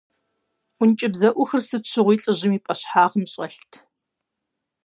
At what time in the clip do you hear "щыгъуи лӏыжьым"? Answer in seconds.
1.91-2.53